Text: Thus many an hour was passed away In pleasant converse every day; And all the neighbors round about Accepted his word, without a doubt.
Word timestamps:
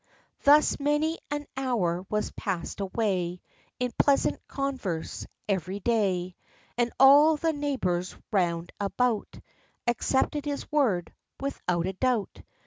Thus 0.45 0.79
many 0.79 1.19
an 1.29 1.45
hour 1.55 2.03
was 2.09 2.31
passed 2.31 2.79
away 2.79 3.39
In 3.79 3.93
pleasant 3.99 4.39
converse 4.47 5.27
every 5.47 5.79
day; 5.79 6.35
And 6.75 6.91
all 6.99 7.37
the 7.37 7.53
neighbors 7.53 8.15
round 8.31 8.71
about 8.79 9.39
Accepted 9.85 10.45
his 10.45 10.71
word, 10.71 11.13
without 11.39 11.85
a 11.85 11.93
doubt. 11.93 12.41